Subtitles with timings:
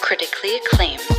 [0.00, 1.13] critically acclaimed.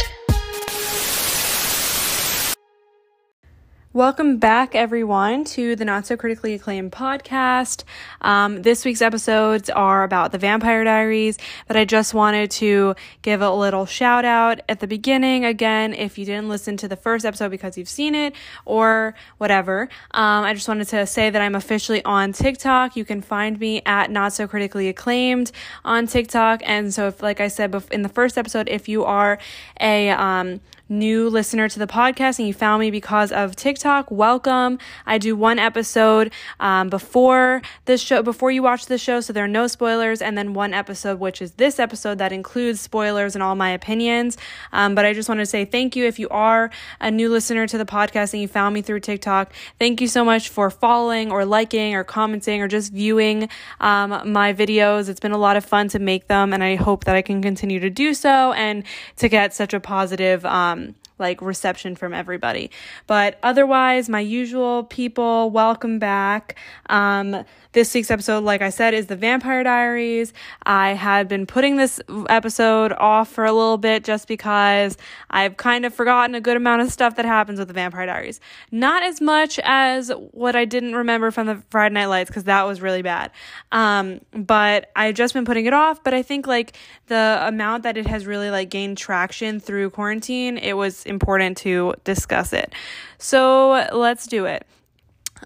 [3.95, 7.85] Welcome back, everyone, to the Not So Critically Acclaimed podcast.
[8.19, 13.39] Um, this week's episodes are about the Vampire Diaries, but I just wanted to give
[13.39, 15.45] a little shout out at the beginning.
[15.45, 18.35] Again, if you didn't listen to the first episode because you've seen it
[18.65, 22.97] or whatever, um, I just wanted to say that I'm officially on TikTok.
[22.97, 25.53] You can find me at Not So Critically Acclaimed
[25.85, 26.63] on TikTok.
[26.65, 29.39] And so, if, like I said in the first episode, if you are
[29.79, 34.77] a um, new listener to the podcast and you found me because of TikTok, welcome.
[35.05, 39.43] I do one episode um, before this show, before you watch the show, so there
[39.43, 43.41] are no spoilers, and then one episode, which is this episode that includes spoilers and
[43.41, 44.37] all my opinions.
[44.71, 47.65] Um, but I just want to say thank you if you are a new listener
[47.67, 49.53] to the podcast and you found me through TikTok.
[49.79, 54.53] Thank you so much for following or liking or commenting or just viewing um, my
[54.53, 55.09] videos.
[55.09, 57.41] It's been a lot of fun to make them, and I hope that I can
[57.41, 58.83] continue to do so and
[59.17, 60.45] to get such a positive.
[60.45, 60.84] Um,
[61.19, 62.71] like reception from everybody.
[63.07, 66.57] But otherwise, my usual people, welcome back.
[66.89, 70.31] Um, this week's episode, like I said, is the Vampire Diaries.
[70.65, 74.97] I had been putting this episode off for a little bit just because
[75.29, 78.39] I've kind of forgotten a good amount of stuff that happens with the Vampire Diaries.
[78.71, 82.63] Not as much as what I didn't remember from the Friday Night Lights because that
[82.63, 83.29] was really bad.
[83.73, 86.01] Um, but I've just been putting it off.
[86.01, 90.57] But I think like the amount that it has really like gained traction through quarantine,
[90.57, 92.73] it was important to discuss it.
[93.17, 94.65] So let's do it.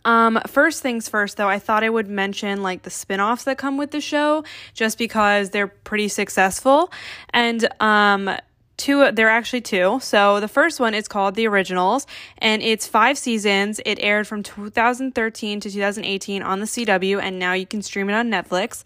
[0.05, 3.57] Um, first things first, though, I thought I would mention like the spin offs that
[3.57, 6.91] come with the show just because they're pretty successful.
[7.33, 8.29] And, um,
[8.79, 9.99] two there are actually two.
[10.01, 13.79] So the first one is called the originals and it's five seasons.
[13.85, 18.13] It aired from 2013 to 2018 on the cw and now you can stream it
[18.13, 18.83] on netflix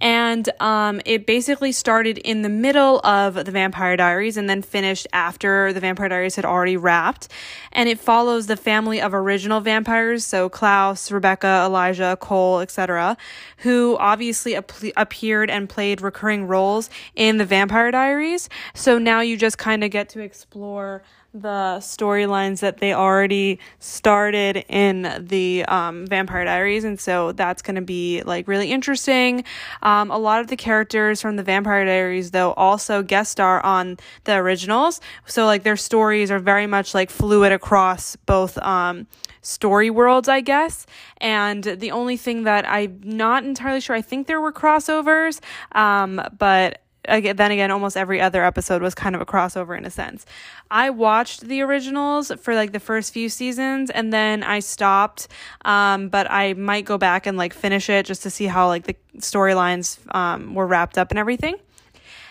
[0.00, 5.06] and um, it basically started in the middle of the Vampire Diaries and then finished
[5.12, 7.28] after the Vampire Diaries had already wrapped.
[7.72, 13.16] And it follows the family of original vampires, so Klaus, Rebekah, Elijah, Kol, etc.,
[13.58, 18.48] who obviously ap- appeared and played recurring roles in the Vampire Diaries.
[18.74, 21.02] So now you just kind of get to explore
[21.40, 27.76] the storylines that they already started in the um, Vampire Diaries, and so that's going
[27.76, 29.44] to be like really interesting.
[29.82, 33.98] Um, a lot of the characters from the Vampire Diaries, though, also guest star on
[34.24, 39.06] the originals, so like their stories are very much like fluid across both um,
[39.42, 40.86] story worlds, I guess.
[41.18, 45.40] And the only thing that I'm not entirely sure, I think there were crossovers,
[45.72, 49.84] um, but again, then again, almost every other episode was kind of a crossover in
[49.84, 50.26] a sense.
[50.70, 55.28] I watched the originals for like the first few seasons and then I stopped.
[55.64, 58.84] Um, but I might go back and like finish it just to see how like
[58.84, 61.56] the storylines um, were wrapped up and everything.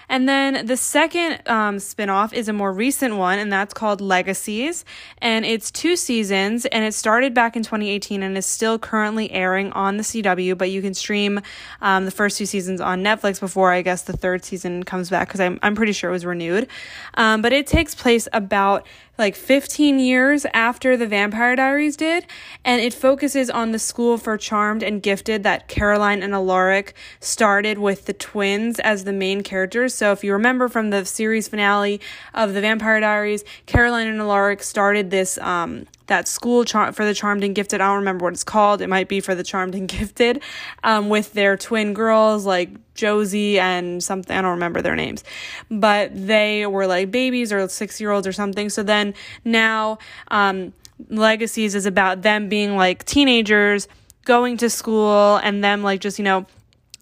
[0.09, 4.85] And then the second um, spinoff is a more recent one, and that's called Legacies.
[5.19, 9.71] And it's two seasons, and it started back in 2018 and is still currently airing
[9.73, 11.41] on the CW, but you can stream
[11.81, 15.27] um, the first two seasons on Netflix before I guess the third season comes back
[15.27, 16.67] because I'm, I'm pretty sure it was renewed.
[17.15, 18.85] Um, but it takes place about
[19.17, 22.25] like 15 years after the Vampire Diaries did,
[22.63, 27.77] and it focuses on the school for charmed and gifted that Caroline and Alaric started
[27.77, 29.93] with the twins as the main characters.
[29.93, 32.01] So if you remember from the series finale
[32.33, 37.13] of the Vampire Diaries, Caroline and Alaric started this um, that school char- for the
[37.13, 37.81] charmed and gifted.
[37.81, 38.81] I don't remember what it's called.
[38.81, 40.41] It might be for the charmed and gifted,
[40.83, 44.35] um, with their twin girls like Josie and something.
[44.35, 45.23] I don't remember their names,
[45.69, 48.69] but they were like babies or six year olds or something.
[48.69, 49.99] So then now,
[50.29, 50.73] um,
[51.09, 53.87] Legacies is about them being like teenagers
[54.23, 56.45] going to school and them like just you know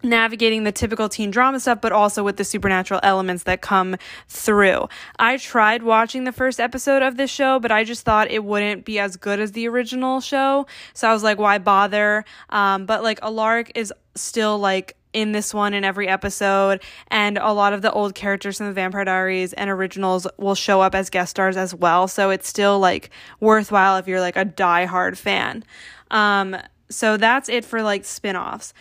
[0.03, 3.95] navigating the typical teen drama stuff, but also with the supernatural elements that come
[4.27, 4.87] through.
[5.17, 8.85] I tried watching the first episode of this show, but I just thought it wouldn't
[8.85, 10.67] be as good as the original show.
[10.93, 12.25] So I was like, why bother?
[12.49, 17.53] Um, but like Alaric is still like in this one in every episode and a
[17.53, 21.09] lot of the old characters from the vampire diaries and originals will show up as
[21.09, 25.63] guest stars as well so it's still like worthwhile if you're like a die-hard fan
[26.09, 26.57] um,
[26.89, 28.73] so that's it for like spin-offs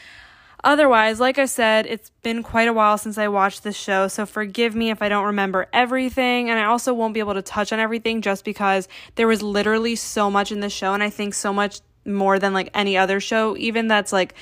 [0.65, 4.25] Otherwise, like I said, it's been quite a while since I watched this show, so
[4.25, 7.73] forgive me if I don't remember everything, and I also won't be able to touch
[7.73, 8.87] on everything just because
[9.17, 12.53] there was literally so much in the show, and I think so much more than
[12.53, 14.35] like any other show, even that's like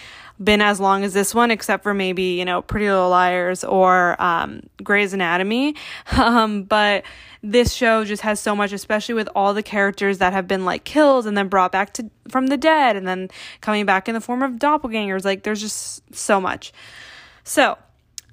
[0.43, 4.21] been as long as this one, except for maybe, you know, Pretty Little Liars or
[4.21, 5.75] um, Grey's Anatomy.
[6.21, 7.05] Um, but
[7.43, 10.85] this show just has so much, especially with all the characters that have been like
[10.85, 13.29] killed and then brought back to from the dead and then
[13.61, 15.25] coming back in the form of doppelgangers.
[15.25, 16.73] Like there's just so much.
[17.43, 17.79] So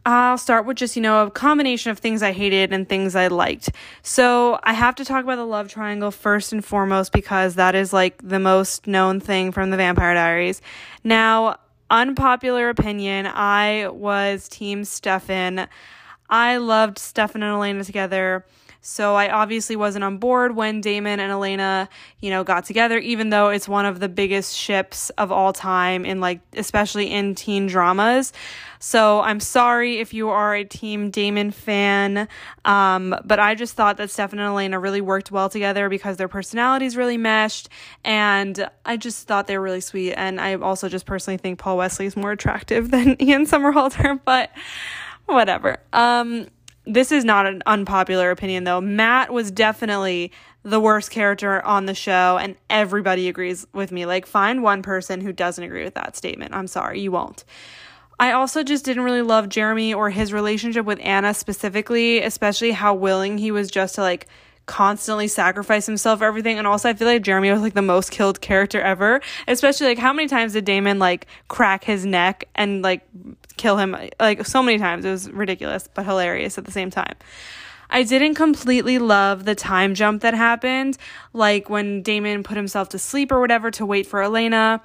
[0.05, 3.27] I'll start with just, you know, a combination of things I hated and things I
[3.27, 3.71] liked.
[4.03, 7.91] So I have to talk about the love triangle first and foremost because that is
[7.91, 10.61] like the most known thing from the Vampire Diaries.
[11.03, 11.57] Now,
[11.89, 15.67] unpopular opinion, I was Team Stefan.
[16.29, 18.45] I loved Stefan and Elena together.
[18.89, 21.89] So I obviously wasn't on board when Damon and Elena,
[22.21, 26.05] you know, got together, even though it's one of the biggest ships of all time
[26.05, 28.31] in like, especially in teen dramas.
[28.79, 32.29] So I'm sorry if you are a Team Damon fan,
[32.63, 36.29] um, but I just thought that Stefan and Elena really worked well together because their
[36.29, 37.67] personalities really meshed,
[38.05, 40.13] and I just thought they were really sweet.
[40.13, 44.51] And I also just personally think Paul Wesley is more attractive than Ian Somerhalder, but
[45.25, 45.79] whatever.
[45.91, 46.47] Um,
[46.87, 48.81] this is not an unpopular opinion though.
[48.81, 50.31] Matt was definitely
[50.63, 54.05] the worst character on the show, and everybody agrees with me.
[54.05, 56.53] Like, find one person who doesn't agree with that statement.
[56.53, 57.45] I'm sorry, you won't.
[58.19, 62.95] I also just didn't really love Jeremy or his relationship with Anna specifically, especially how
[62.95, 64.27] willing he was just to like
[64.65, 66.57] constantly sacrifice himself for everything.
[66.57, 69.21] And also, I feel like Jeremy was like the most killed character ever.
[69.47, 73.07] Especially like how many times did Damon like crack his neck and like
[73.57, 73.95] kill him?
[74.19, 75.05] Like so many times.
[75.05, 77.15] It was ridiculous, but hilarious at the same time.
[77.89, 80.97] I didn't completely love the time jump that happened,
[81.31, 84.81] like when Damon put himself to sleep or whatever to wait for Elena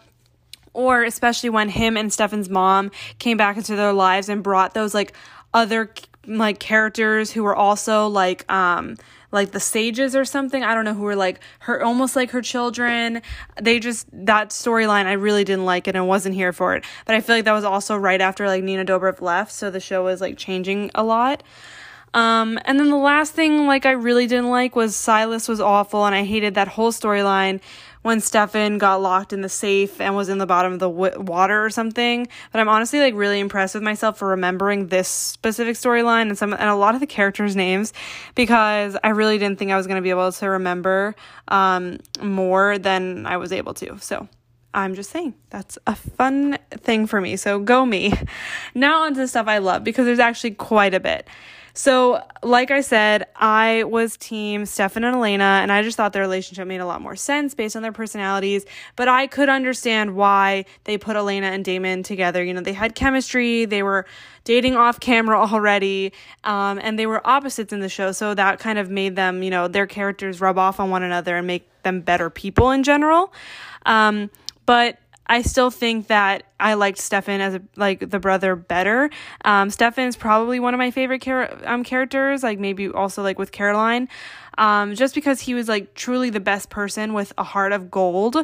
[0.75, 4.95] or especially when him and Stefan's mom came back into their lives and brought those
[4.95, 5.13] like
[5.53, 5.93] other
[6.27, 8.97] like characters who were also like um
[9.33, 10.63] like the sages or something.
[10.63, 13.23] I don't know who were like her almost like her children.
[13.61, 16.85] They just that storyline I really didn't like it and wasn't here for it.
[17.07, 19.81] But I feel like that was also right after like Nina Dobrev left, so the
[19.81, 21.43] show was like changing a lot.
[22.15, 26.05] Um, and then the last thing like I really didn't like was Silas was awful
[26.05, 27.61] and I hated that whole storyline
[28.03, 31.21] when Stefan got locked in the safe and was in the bottom of the w-
[31.21, 32.29] water or something.
[32.53, 36.53] But I'm honestly like really impressed with myself for remembering this specific storyline and some
[36.53, 37.93] and a lot of the characters' names
[38.35, 41.15] because I really didn't think I was going to be able to remember
[41.49, 43.99] um, more than I was able to.
[43.99, 44.29] So.
[44.75, 47.37] I'm just saying that's a fun thing for me.
[47.37, 48.15] So go me.
[48.75, 51.29] Now onto the stuff I love because there's actually quite a bit.
[51.75, 56.23] So, like I said, I was team Stefan and Elena, and I just thought their
[56.23, 58.67] relationship made a lot more sense based on their personalities.
[58.95, 62.45] But I could understand why they put Elena and Damon together.
[62.45, 64.07] You know, they had chemistry, they were
[64.45, 66.13] dating off camera already,
[66.45, 68.13] um, and they were opposites in the show.
[68.13, 71.37] So that kind of made them, you know, their characters rub off on one another
[71.37, 73.33] and make them better people in general.
[73.87, 74.31] Um,
[74.67, 74.99] but
[75.33, 79.09] I still think that I liked Stefan as a, like the brother better.
[79.47, 83.39] Um, Stefan is probably one of my favorite char- um, characters, like maybe also like
[83.39, 84.11] with Caroline
[84.59, 88.37] um, just because he was like truly the best person with a heart of gold.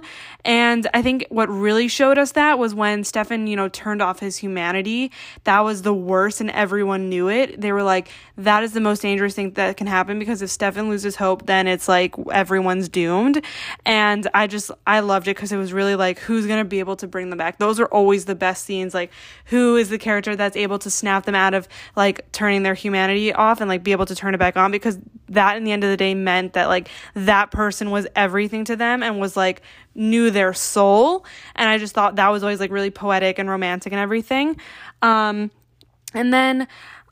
[0.44, 4.20] And I think what really showed us that was when Stefan, you know, turned off
[4.20, 5.10] his humanity.
[5.44, 7.60] That was the worst, and everyone knew it.
[7.60, 10.88] They were like, that is the most dangerous thing that can happen because if Stefan
[10.88, 13.44] loses hope, then it's like everyone's doomed.
[13.84, 16.78] And I just, I loved it because it was really like, who's going to be
[16.78, 17.58] able to bring them back?
[17.58, 18.94] Those are always the best scenes.
[18.94, 19.10] Like,
[19.46, 23.32] who is the character that's able to snap them out of like turning their humanity
[23.32, 24.70] off and like be able to turn it back on?
[24.70, 28.64] Because that in the end of the day meant that like that person was everything
[28.64, 29.60] to them and was like
[29.94, 31.26] knew their soul.
[31.56, 34.56] And i just thought that was always like really poetic and romantic and everything.
[35.02, 35.50] Um
[36.14, 36.66] and then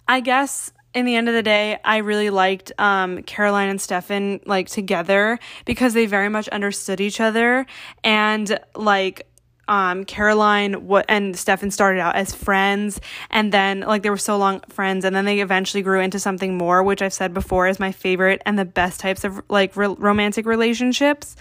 [0.09, 4.41] i guess in the end of the day, I really liked um, Caroline and Stefan
[4.47, 7.67] like together because they very much understood each other.
[8.03, 9.26] And like
[9.69, 14.37] um, Caroline what and Stefan started out as friends and then like they were so
[14.37, 17.81] long friends and then they eventually grew into something more which I've said before is
[17.81, 21.37] my favorite and the best types of like re- romantic relationships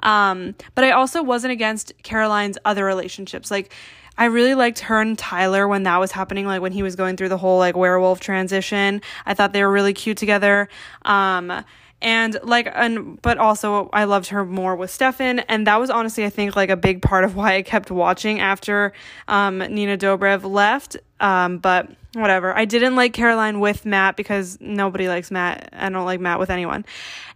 [0.00, 3.72] um, but I also wasn't against Caroline's other relationships like
[4.18, 7.16] I really liked her and Tyler when that was happening, like when he was going
[7.16, 9.02] through the whole like werewolf transition.
[9.26, 10.68] I thought they were really cute together.
[11.02, 11.64] Um,
[12.02, 15.40] and like and but also I loved her more with Stefan.
[15.40, 18.40] And that was honestly I think like a big part of why I kept watching
[18.40, 18.92] after
[19.28, 20.96] um, Nina Dobrev left.
[21.20, 22.56] Um, but whatever.
[22.56, 25.70] I didn't like Caroline with Matt because nobody likes Matt.
[25.72, 26.84] I don't like Matt with anyone.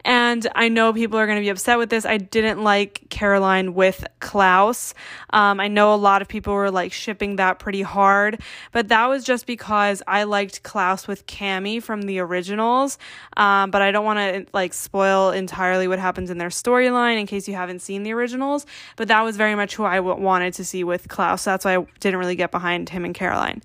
[0.04, 2.06] And I know people are going to be upset with this.
[2.06, 4.94] I didn't like Caroline with Klaus.
[5.30, 8.40] Um, I know a lot of people were like shipping that pretty hard,
[8.72, 12.98] but that was just because I liked Klaus with Cami from the originals.
[13.36, 17.26] Um, but I don't want to like spoil entirely what happens in their storyline in
[17.26, 18.64] case you haven't seen the originals.
[18.96, 21.42] But that was very much who I w- wanted to see with Klaus.
[21.42, 23.62] So that's why I didn't really get behind him and Caroline.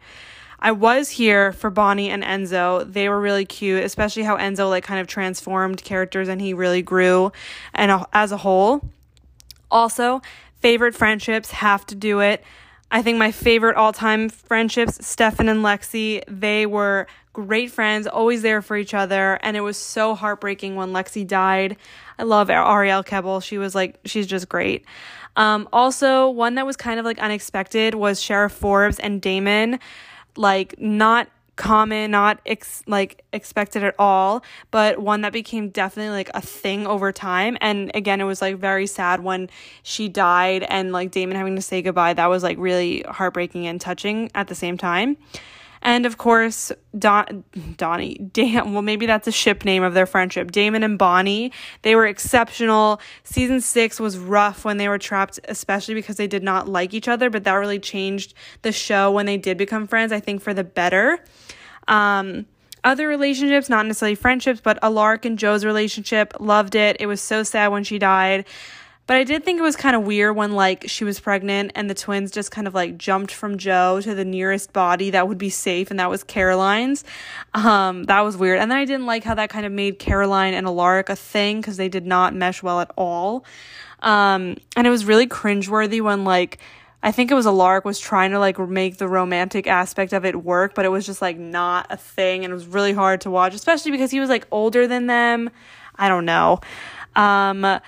[0.59, 2.91] I was here for Bonnie and Enzo.
[2.91, 6.81] They were really cute, especially how Enzo like kind of transformed characters and he really
[6.81, 7.31] grew
[7.74, 8.81] and as a whole.
[9.69, 10.21] Also,
[10.62, 12.43] favorite friendships have to do it.
[12.91, 18.41] I think my favorite all time friendships, Stefan and Lexi, they were great friends, always
[18.41, 19.38] there for each other.
[19.43, 21.77] And it was so heartbreaking when Lexi died.
[22.17, 23.43] I love Arielle Kebbel.
[23.43, 24.85] She was like, she's just great.
[25.35, 29.79] Um, also, one that was kind of like unexpected was Sheriff Forbes and Damon.
[30.36, 36.30] Like, not common, not ex- like expected at all, but one that became definitely like
[36.34, 37.58] a thing over time.
[37.62, 39.50] And again, it was like very sad when
[39.84, 42.13] she died and like Damon having to say goodbye.
[42.13, 45.18] That was like really heartbreaking and touching at the same time.
[45.86, 47.44] And of course, Don,
[47.77, 50.50] Donnie, damn, well, maybe that's a ship name of their friendship.
[50.50, 51.51] Damon and Bonnie,
[51.84, 53.00] they were exceptional.
[53.24, 57.08] Season six was rough when they were trapped, especially because they did not like each
[57.08, 60.56] other, but that really changed the show when they did become friends, I think for
[60.56, 61.24] the better.
[61.88, 62.48] Um,
[62.84, 66.98] other relationships, not necessarily friendships, but Alaric and Jo's relationship, loved it.
[67.00, 68.46] It was so sad when she died.
[69.07, 71.88] But I did think it was kind of weird when like she was pregnant and
[71.89, 75.38] the twins just kind of like jumped from Jo to the nearest body that would
[75.38, 77.03] be safe and that was Caroline's.
[77.53, 78.59] Um, that was weird.
[78.59, 81.62] And then I didn't like how that kind of made Caroline and Alaric a thing
[81.62, 83.45] because they did not mesh well at all.
[84.01, 86.57] Um, and it was really cringeworthy when like
[87.03, 90.35] I think it was Alaric was trying to like make the romantic aspect of it
[90.43, 93.29] work, but it was just like not a thing and it was really hard to
[93.29, 95.51] watch, especially because he was like older than them.
[95.95, 96.62] I don't know.
[97.15, 97.79] Um,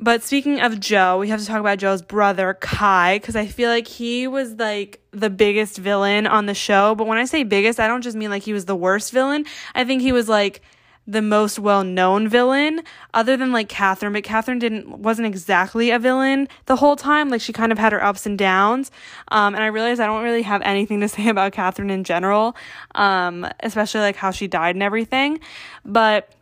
[0.00, 3.70] but speaking of Jo, we have to talk about Jo's brother, Kai, because I feel
[3.70, 6.94] like he was like the biggest villain on the show.
[6.94, 9.44] But when I say biggest, I don't just mean like he was the worst villain.
[9.74, 10.62] I think he was like
[11.06, 12.80] the most well known villain,
[13.12, 14.12] other than like Catherine.
[14.12, 17.28] But Catherine didn't wasn't exactly a villain the whole time.
[17.28, 18.90] Like she kind of had her ups and downs.
[19.28, 22.56] Um, and I realized I don't really have anything to say about Catherine in general,
[22.96, 25.38] um, especially like how she died and everything.
[25.84, 26.32] But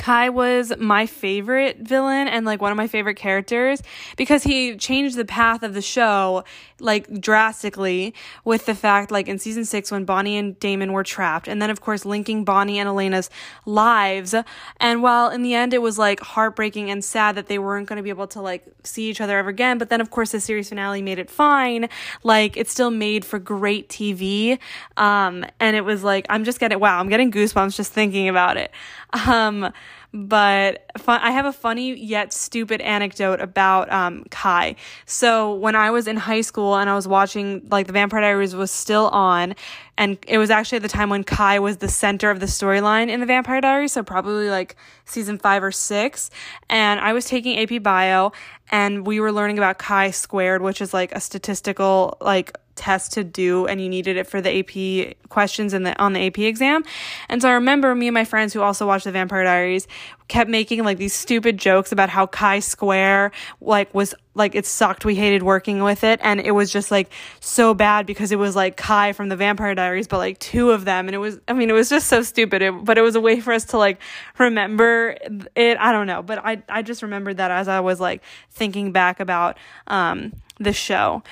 [0.00, 3.82] Kai was my favorite villain and like one of my favorite characters
[4.16, 6.42] because he changed the path of the show
[6.80, 11.46] like drastically with the fact like in season 6 when Bonnie and Damon were trapped
[11.48, 13.28] and then of course linking Bonnie and Elena's
[13.66, 14.34] lives.
[14.78, 17.98] And while in the end it was like heartbreaking and sad that they weren't going
[17.98, 20.40] to be able to like see each other ever again but then of course the
[20.40, 21.90] series finale made it fine.
[22.22, 24.58] Like it still made for great TV
[24.96, 28.56] um and it was like I'm just getting wow I'm getting goosebumps just thinking about
[28.56, 28.70] it
[29.12, 29.72] um
[30.12, 34.74] but fun, I have a funny yet stupid anecdote about um, Kai.
[35.06, 38.56] So when I was in high school and I was watching, like, The Vampire Diaries
[38.56, 39.54] was still on,
[39.96, 43.08] and it was actually at the time when Kai was the center of the storyline
[43.08, 44.74] in The Vampire Diaries, so probably like
[45.04, 46.30] season five or six.
[46.68, 48.32] And I was taking AP Bio,
[48.72, 53.22] and we were learning about Chi squared, which is like a statistical, like, test to
[53.22, 56.82] do and you needed it for the AP questions in the on the AP exam.
[57.28, 59.86] And so I remember me and my friends who also watched the Vampire Diaries
[60.28, 65.04] kept making like these stupid jokes about how Chi Square like was like it sucked.
[65.04, 68.56] We hated working with it and it was just like so bad because it was
[68.56, 71.52] like Kai from the Vampire Diaries but like two of them and it was I
[71.52, 72.62] mean it was just so stupid.
[72.62, 74.00] It, but it was a way for us to like
[74.38, 75.16] remember
[75.54, 75.76] it.
[75.78, 79.20] I don't know, but I I just remembered that as I was like thinking back
[79.20, 81.22] about um the show.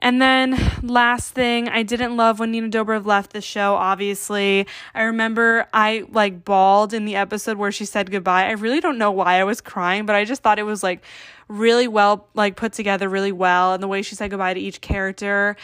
[0.00, 4.66] And then last thing, I didn't love when Nina Dobrev left the show, obviously.
[4.94, 8.46] I remember I like bawled in the episode where she said goodbye.
[8.46, 11.04] I really don't know why I was crying, but I just thought it was like
[11.48, 14.82] really well like put together really well and the way she said goodbye to each
[14.82, 15.56] character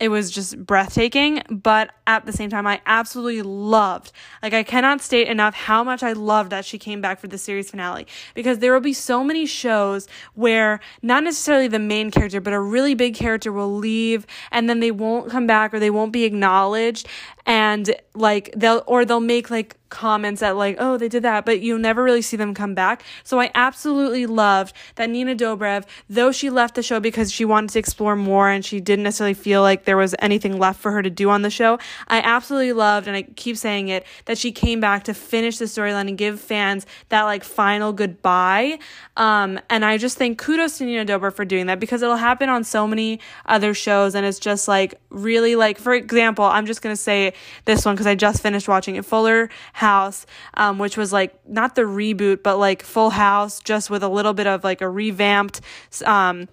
[0.00, 4.12] it was just breathtaking, but at the same time, I absolutely loved,
[4.42, 7.38] like, I cannot state enough how much I loved that she came back for the
[7.38, 12.40] series finale because there will be so many shows where not necessarily the main character,
[12.40, 15.90] but a really big character will leave and then they won't come back or they
[15.90, 17.08] won't be acknowledged
[17.48, 21.60] and like they'll, or they'll make like comments that like, oh, they did that, but
[21.60, 23.02] you'll never really see them come back.
[23.24, 27.70] So I absolutely loved that Nina Dobrev, though she left the show because she wanted
[27.70, 31.02] to explore more and she didn't necessarily feel like there was anything left for her
[31.02, 31.78] to do on the show.
[32.08, 35.64] I absolutely loved, and I keep saying it, that she came back to finish the
[35.64, 38.78] storyline and give fans that like final goodbye.
[39.16, 42.48] Um, and I just think kudos to Nina Dobrev for doing that because it'll happen
[42.48, 46.82] on so many other shows and it's just like really like, for example, I'm just
[46.82, 47.32] to say
[47.64, 51.74] this one because I just finished watching it, Fuller House, um, which was like not
[51.74, 55.60] the reboot, but like Full House, just with a little bit of like a revamped
[56.04, 56.48] um,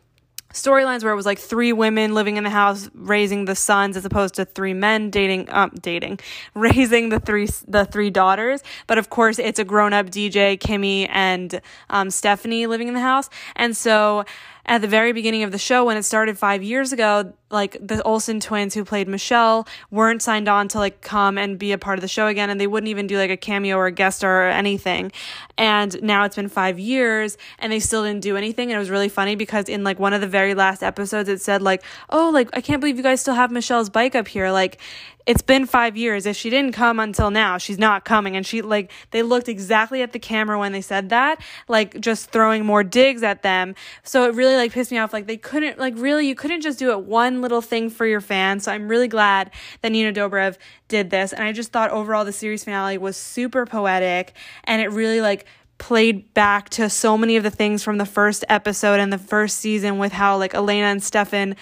[0.55, 4.05] storylines where it was like three women living in the house raising the sons as
[4.05, 6.17] opposed to three men dating um dating
[6.55, 8.63] raising the three the three daughters.
[8.87, 13.01] But of course it's a grown up DJ Kimmy and um Stephanie living in the
[13.01, 13.29] house.
[13.55, 14.23] And so
[14.67, 18.01] at the very beginning of the show when it started five years ago, like the
[18.03, 21.99] Olsen twins who played Michelle weren't signed on to like come and be a part
[21.99, 24.17] of the show again and they wouldn't even do like a cameo or a guest
[24.17, 25.11] star or anything.
[25.57, 28.89] And now it's been 5 years and they still didn't do anything and it was
[28.89, 32.31] really funny because in like one of the very last episodes it said like, "Oh,
[32.31, 34.79] like I can't believe you guys still have Michelle's bike up here." Like
[35.25, 36.25] it's been five years.
[36.25, 38.35] If she didn't come until now, she's not coming.
[38.35, 42.29] And she, like, they looked exactly at the camera when they said that, like, just
[42.29, 43.75] throwing more digs at them.
[44.03, 45.13] So it really, like, pissed me off.
[45.13, 48.21] Like, they couldn't, like, really, you couldn't just do it one little thing for your
[48.21, 48.63] fans.
[48.63, 49.51] So I'm really glad
[49.81, 51.33] that Nina Dobrev did this.
[51.33, 54.33] And I just thought overall the series finale was super poetic
[54.65, 55.45] and it really, like,
[55.77, 59.57] played back to so many of the things from the first episode and the first
[59.57, 61.55] season with how like Elena and Stefan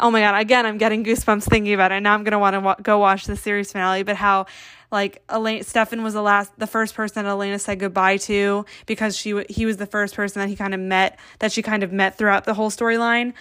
[0.00, 2.00] oh my god again I'm getting goosebumps thinking about it.
[2.00, 4.46] Now I'm going to want to wa- go watch the series finale but how
[4.90, 9.16] like Elena Stefan was the last the first person that Elena said goodbye to because
[9.16, 11.92] she he was the first person that he kind of met that she kind of
[11.92, 13.34] met throughout the whole storyline.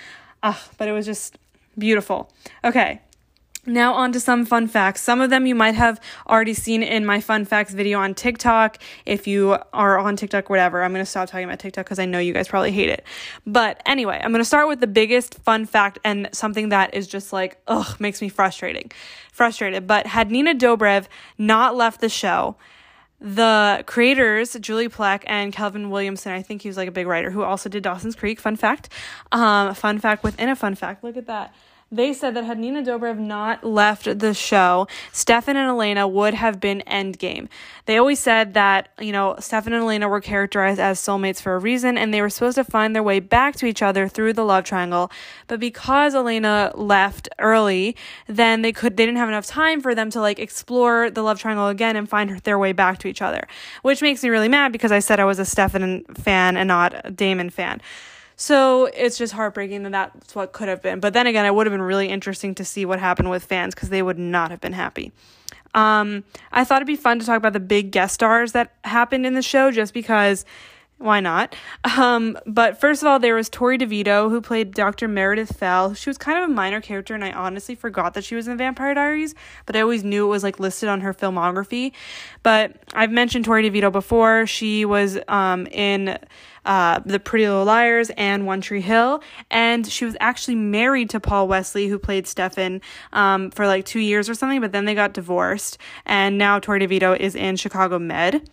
[0.44, 1.38] Ah but it was just
[1.78, 2.32] beautiful.
[2.66, 3.02] Okay
[3.68, 5.02] now, on to some fun facts.
[5.02, 8.78] Some of them you might have already seen in my fun facts video on TikTok.
[9.06, 12.06] If you are on TikTok, whatever, I'm going to stop talking about TikTok because I
[12.06, 13.04] know you guys probably hate it.
[13.46, 17.08] But anyway, I'm going to start with the biggest fun fact and something that is
[17.08, 18.92] just like, ugh, makes me frustrating.
[19.32, 19.86] Frustrated.
[19.86, 21.08] But had Nina Dobrev
[21.38, 22.56] not left the show,
[23.20, 27.32] the creators, Julie Plec and Kelvin Williamson, I think he was like a big writer
[27.32, 28.40] who also did Dawson's Creek.
[28.40, 28.90] Fun fact.
[29.32, 31.04] Um, fun fact within a fun fact.
[31.04, 31.54] Look at that.
[31.90, 36.60] They said that had Nina Dobrev not left the show, Stefan and Elena would have
[36.60, 37.48] been endgame.
[37.86, 41.60] They always said that, you know, Stefan and Elena were characterized as soulmates for a
[41.60, 44.44] reason and they were supposed to find their way back to each other through the
[44.44, 45.10] love triangle.
[45.48, 47.96] But because Elena left early,
[48.28, 51.40] then they could they didn't have enough time for them to like explore the love
[51.40, 53.48] triangle again and find their way back to each other.
[53.82, 57.00] Which makes me really mad because I said I was a Stefan fan and not
[57.06, 57.80] a Damon fan.
[58.40, 61.00] So it's just heartbreaking that that's what could have been.
[61.00, 63.74] But then again, it would have been really interesting to see what happened with fans
[63.74, 65.12] because they would not have been happy.
[65.74, 69.26] Um, I thought it'd be fun to talk about the big guest stars that happened
[69.26, 70.46] in the show just because
[71.00, 71.56] why not?
[71.84, 75.08] Um, but first of all, there was Torrey DeVitto who played Dr.
[75.08, 75.94] Meredith Fell.
[75.94, 78.58] She was kind of a minor character, and I honestly forgot that she was in
[78.58, 79.36] Vampire Diaries,
[79.68, 81.92] but I always knew it was like listed on her filmography.
[82.42, 84.48] But I've mentioned Torrey DeVitto before.
[84.48, 86.18] She was um, in
[86.66, 91.20] uh, The Pretty Little Liars and One Tree Hill, and she was actually married to
[91.20, 92.82] Paul Wesley, who played Stefan,
[93.14, 96.80] um, for like two years or something, but then they got divorced, and now Torrey
[96.80, 98.50] DeVitto is in Chicago Med.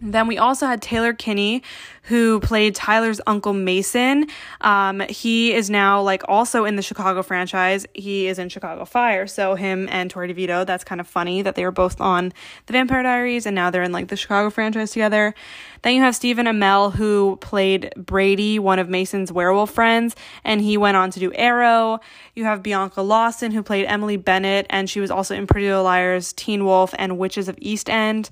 [0.00, 1.62] Then we also had Taylor Kinney,
[2.04, 4.26] who played Tyler's uncle Mason.
[4.60, 7.84] Um, he is now like also in the Chicago franchise.
[7.94, 9.26] He is in Chicago Fire.
[9.26, 12.32] So him and Torrey DeVitto, that's kind of funny that they were both on
[12.66, 15.34] the Vampire Diaries and now they're in like the Chicago franchise together.
[15.82, 20.76] Then you have Stephen Amell, who played Brady, one of Mason's werewolf friends, and he
[20.76, 22.00] went on to do Arrow.
[22.34, 25.84] You have Bianca Lawson, who played Emily Bennett, and she was also in Pretty Little
[25.84, 28.30] Liars, Teen Wolf, and Witches of East End.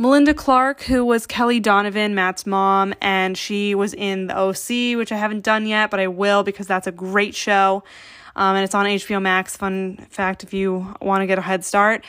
[0.00, 5.12] Melinda Clarke, who was Kelly Donovan, Matt's mom, and she was in The OC, which
[5.12, 7.84] I haven't done yet, but I will because that's a great show.
[8.34, 9.58] Um, and it's on HBO Max.
[9.58, 12.02] Fun fact if you want to get a head start.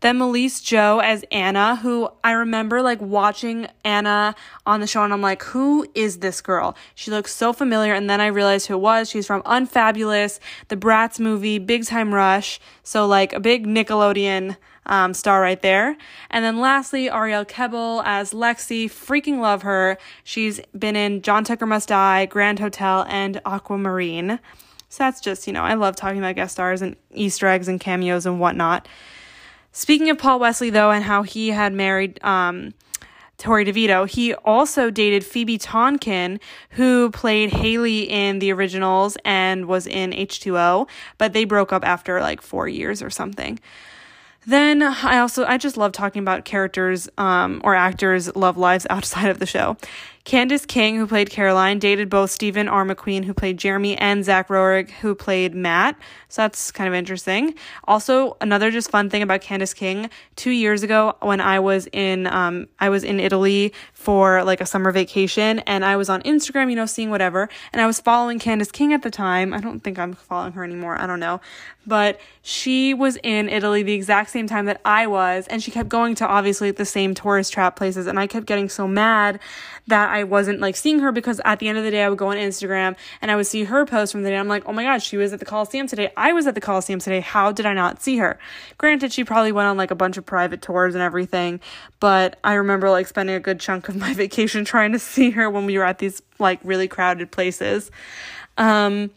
[0.00, 4.34] Then Malese Jow as Anna, who I remember like watching Anna
[4.66, 6.76] on the show, and I'm like, who is this girl?
[6.96, 7.94] She looks so familiar.
[7.94, 9.08] And then I realized who it was.
[9.08, 12.58] She's from Unfabulous, the Bratz movie, Big Time Rush.
[12.82, 14.56] So, like, a big Nickelodeon
[14.86, 15.96] um, star right there.
[16.30, 18.86] And then lastly, Arielle Kebbel as Lexi.
[18.86, 19.98] Freaking love her.
[20.24, 24.40] She's been in John Tucker Must Die, Grand Hotel, and Aquamarine.
[24.88, 27.80] So that's just, you know, I love talking about guest stars and Easter eggs and
[27.80, 28.88] cameos and whatnot.
[29.72, 32.72] Speaking of Paul Wesley, though, and how he had married um,
[33.36, 39.86] Torrey DeVitto, he also dated Phoebe Tonkin, who played Hayley in the originals and was
[39.86, 43.58] in H2O, but they broke up after like four years or something.
[44.46, 49.28] Then I also I just love talking about characters um, or actors' love lives outside
[49.28, 49.76] of the show.
[50.26, 52.84] Candice King, who played Caroline, dated both Steven R.
[52.84, 55.96] McQueen, who played Jeremy, and Zach Roerig, who played Matt.
[56.28, 57.54] So that's kind of interesting.
[57.84, 60.10] Also, another just fun thing about Candice King.
[60.34, 64.66] Two years ago, when I was in, um, I was in Italy for like a
[64.66, 68.40] summer vacation, and I was on Instagram, you know, seeing whatever, and I was following
[68.40, 69.54] Candice King at the time.
[69.54, 71.00] I don't think I'm following her anymore.
[71.00, 71.40] I don't know,
[71.86, 75.88] but she was in Italy the exact same time that I was, and she kept
[75.88, 79.38] going to obviously the same tourist trap places, and I kept getting so mad
[79.86, 82.18] that I wasn't like seeing her because at the end of the day, I would
[82.18, 84.36] go on Instagram and I would see her post from the day.
[84.36, 86.12] I'm like, oh my God, she was at the Coliseum today.
[86.16, 87.20] I was at the Coliseum today.
[87.20, 88.38] How did I not see her?
[88.78, 91.60] Granted, she probably went on like a bunch of private tours and everything,
[92.00, 95.48] but I remember like spending a good chunk of my vacation trying to see her
[95.48, 97.90] when we were at these like really crowded places.
[98.58, 99.10] Um,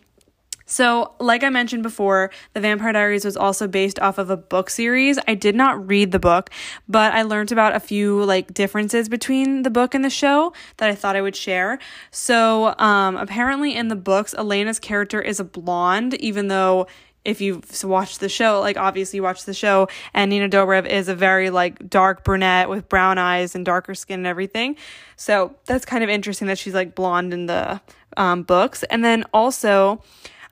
[0.70, 4.70] so, like I mentioned before, The Vampire Diaries was also based off of a book
[4.70, 5.18] series.
[5.28, 6.52] I did not read the book,
[6.88, 10.88] but I learned about a few like differences between the book and the show that
[10.88, 11.80] I thought I would share.
[12.12, 16.86] So, um, apparently in the books, Elena's character is a blonde, even though
[17.26, 21.10] if you've watched the show, like obviously you watched the show, and Nina Dobrev is
[21.10, 24.76] a very like dark brunette with brown eyes and darker skin and everything.
[25.16, 27.82] So that's kind of interesting that she's like blonde in the
[28.18, 28.84] um, books.
[28.84, 30.04] And then also,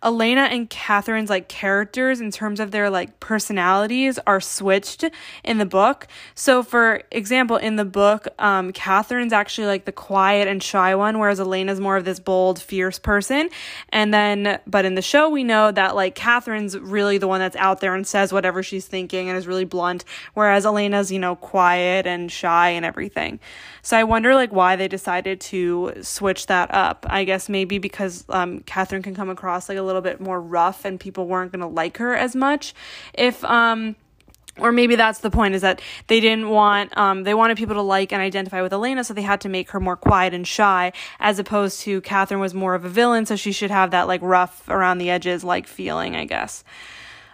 [0.03, 5.03] Elena and Catherine's like characters in terms of their like personalities are switched
[5.43, 6.07] in the book.
[6.35, 11.17] So for example, in the book, um, Catherine's actually like the quiet and shy one,
[11.17, 13.49] whereas Elena's more of this bold, fierce person.
[13.89, 17.55] And then, but in the show, we know that like Catherine's really the one that's
[17.55, 20.05] out there and says whatever she's thinking and is really blunt,
[20.35, 23.39] whereas Elena's, you know, quiet and shy and everything.
[23.87, 27.05] So I wonder like why they decided to switch that up.
[27.09, 30.83] I guess maybe because um, Catherine can come across like a little bit more rough
[30.83, 32.75] and people weren't going to like her as much
[33.13, 33.95] if um
[34.57, 37.81] or maybe that's the point is that they didn't want um, they wanted people to
[37.81, 40.91] like and identify with elena so they had to make her more quiet and shy
[41.21, 44.21] as opposed to catherine was more of a villain so she should have that like
[44.21, 46.65] rough around the edges like feeling i guess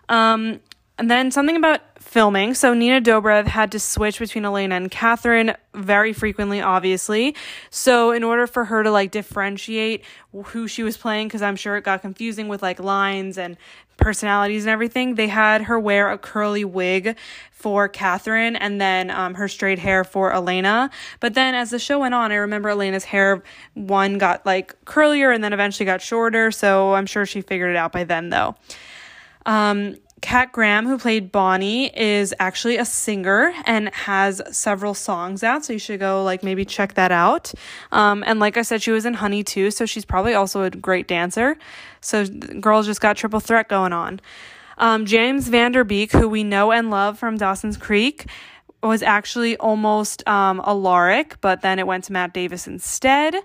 [0.10, 0.60] um,
[1.04, 2.54] and then something about filming.
[2.54, 7.36] So Nina Dobrev had to switch between Elena and Catherine very frequently, obviously.
[7.70, 11.76] So in order for her to like differentiate who she was playing, because I'm sure
[11.76, 13.58] it got confusing with like lines and
[13.98, 17.18] personalities and everything, they had her wear a curly wig
[17.52, 20.90] for Catherine and then um, her straight hair for Elena.
[21.20, 25.36] But then as the show went on, I remember Elena's hair one got like curlier
[25.36, 26.50] and then eventually got shorter.
[26.50, 28.56] So I'm sure she figured it out by then though.
[29.46, 35.66] Um, Kat Graham, who played Bonnie, is actually a singer and has several songs out.
[35.66, 37.52] So you should go, like, maybe check that out.
[37.92, 39.70] Um, and like I said, she was in Honey too.
[39.70, 41.58] So she's probably also a great dancer.
[42.00, 44.22] So girls just got triple threat going on.
[44.78, 48.26] Um, James Van Der Beek, who we know and love from Dawson's Creek,
[48.82, 53.36] was actually almost um, Alaric, but then it went to Matt Davis instead.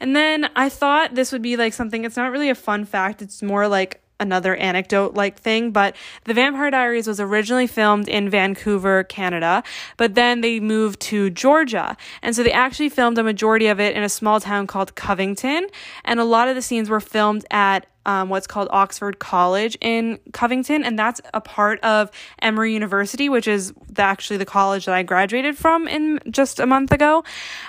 [0.00, 3.20] And then I thought this would be like something, it's not really a fun fact,
[3.20, 8.30] it's more like another anecdote like thing, but The Vampire Diaries was originally filmed in
[8.30, 9.64] Vancouver, Canada,
[9.96, 11.96] but then they moved to Georgia.
[12.22, 15.66] And so they actually filmed a majority of it in a small town called Covington.
[16.04, 20.18] And a lot of the scenes were filmed at um, what's called Oxford College in
[20.32, 22.10] Covington, and that's a part of
[22.40, 26.66] Emory University, which is the, actually the college that I graduated from in just a
[26.66, 27.24] month ago.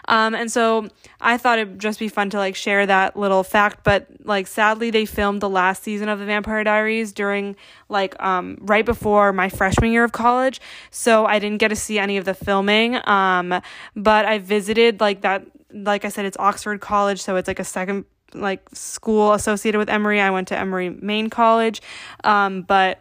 [0.07, 0.87] Um, and so
[1.19, 4.89] I thought it'd just be fun to like share that little fact, but like sadly
[4.89, 7.55] they filmed the last season of The Vampire Diaries during
[7.89, 11.99] like um, right before my freshman year of college, so I didn't get to see
[11.99, 12.99] any of the filming.
[13.07, 13.61] Um,
[13.95, 15.45] but I visited like that.
[15.73, 19.89] Like I said, it's Oxford College, so it's like a second like school associated with
[19.89, 20.19] Emory.
[20.21, 21.81] I went to Emory Main College,
[22.23, 22.99] um, but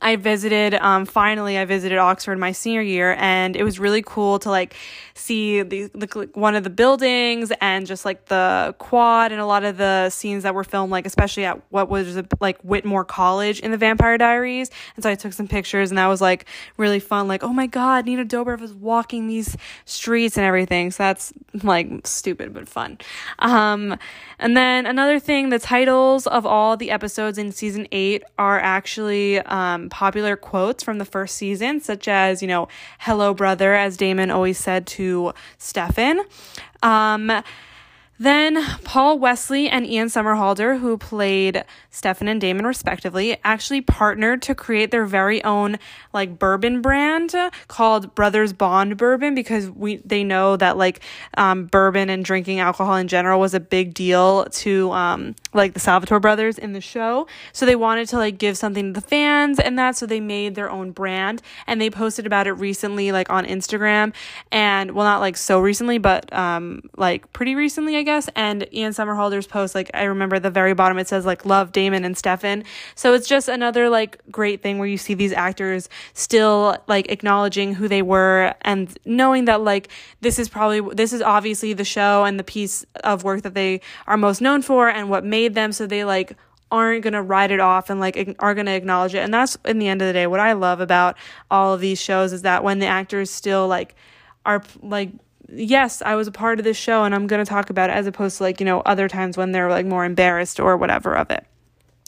[0.00, 4.38] I visited, um, finally, I visited Oxford my senior year, and it was really cool
[4.40, 4.74] to like
[5.14, 9.64] see the, the, one of the buildings and just like the quad and a lot
[9.64, 13.70] of the scenes that were filmed, like especially at what was like Whitmore College in
[13.70, 14.70] the Vampire Diaries.
[14.94, 17.26] And so I took some pictures, and that was like really fun.
[17.26, 20.90] Like, oh my God, Nina Dobrev was walking these streets and everything.
[20.92, 22.98] So that's like stupid but fun.
[23.40, 23.98] Um,
[24.38, 29.38] and then another thing, the titles of all the episodes in season eight are actually
[29.40, 32.68] um, popular quotes from the first season, such as, you know,
[33.00, 36.20] hello, brother, as Damon always said to Stefan.
[36.82, 37.42] Um,
[38.18, 44.54] then Paul Wesley and Ian Somerhalder, who played Stefan and Damon respectively, actually partnered to
[44.54, 45.78] create their very own
[46.12, 47.34] like bourbon brand
[47.68, 51.00] called Brothers Bond Bourbon because we they know that like
[51.36, 55.80] um, bourbon and drinking alcohol in general was a big deal to um, like the
[55.80, 57.26] Salvatore brothers in the show.
[57.52, 60.54] So they wanted to like give something to the fans and that so they made
[60.54, 64.12] their own brand and they posted about it recently like on Instagram
[64.52, 68.28] and well not like so recently but um like pretty recently I guess.
[68.34, 71.72] And Ian Somerhalder's post, like I remember at the very bottom, it says like love
[71.72, 72.64] Damon and Stefan.
[72.94, 77.74] So it's just another like great thing where you see these actors still like acknowledging
[77.74, 79.88] who they were and knowing that like
[80.20, 83.80] this is probably this is obviously the show and the piece of work that they
[84.06, 85.72] are most known for and what made them.
[85.72, 86.36] So they like
[86.70, 89.18] aren't going to write it off and like are going to acknowledge it.
[89.18, 91.16] And that's in the end of the day what I love about
[91.50, 93.94] all of these shows is that when the actors still like
[94.44, 95.10] are like
[95.50, 97.94] yes, I was a part of this show and I'm going to talk about it
[97.94, 101.16] as opposed to like, you know, other times when they're like more embarrassed or whatever
[101.16, 101.46] of it.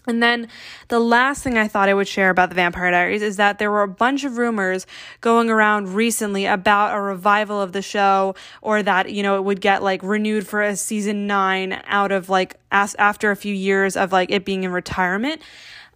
[0.06, 0.48] And then
[0.88, 3.70] the last thing I thought I would share about the Vampire Diaries is that there
[3.70, 4.86] were a bunch of rumors
[5.20, 9.60] going around recently about a revival of the show or that, you know, it would
[9.60, 13.96] get like renewed for a season nine out of like as- after a few years
[13.96, 15.42] of like it being in retirement.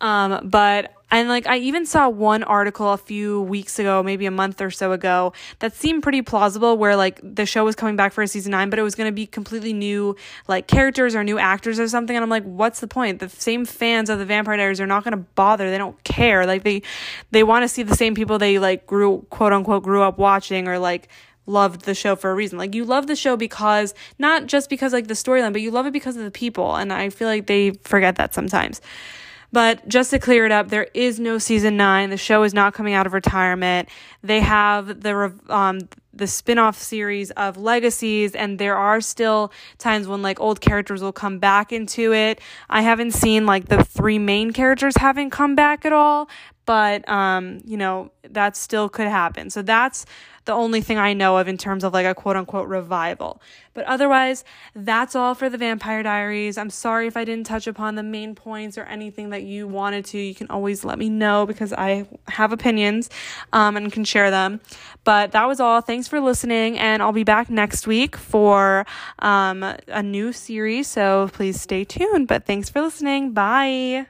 [0.02, 4.31] Um, but and like I even saw one article a few weeks ago, maybe a
[4.31, 8.12] month or so ago, that seemed pretty plausible where like the show was coming back
[8.12, 10.16] for a season 9, but it was going to be completely new
[10.48, 13.20] like characters or new actors or something and I'm like, what's the point?
[13.20, 15.70] The same fans of the Vampire Diaries are not going to bother.
[15.70, 16.46] They don't care.
[16.46, 16.83] Like they
[17.31, 20.68] they want to see the same people they like grew quote unquote grew up watching
[20.68, 21.09] or like
[21.46, 22.59] loved the show for a reason.
[22.59, 25.87] Like you love the show because not just because like the storyline, but you love
[25.87, 28.81] it because of the people and I feel like they forget that sometimes.
[29.54, 32.10] But just to clear it up, there is no season nine.
[32.10, 33.88] The show is not coming out of retirement.
[34.20, 35.78] They have the um,
[36.12, 41.12] the spin-off series of legacies and there are still times when like old characters will
[41.12, 42.40] come back into it
[42.70, 46.28] i haven't seen like the three main characters haven't come back at all
[46.66, 50.06] but um you know that still could happen so that's
[50.44, 53.40] the only thing I know of in terms of like a quote unquote revival.
[53.72, 56.59] But otherwise, that's all for the Vampire Diaries.
[56.59, 60.04] I'm sorry if I didn't touch upon the main points or anything that you wanted
[60.07, 60.18] to.
[60.18, 63.11] You can always let me know because I have opinions
[63.52, 64.61] um, and can share them.
[65.02, 65.80] But that was all.
[65.80, 68.87] Thanks for listening, and I'll be back next week for
[69.18, 70.87] um, a new series.
[70.87, 72.28] So please stay tuned.
[72.28, 73.33] But thanks for listening.
[73.33, 74.07] Bye.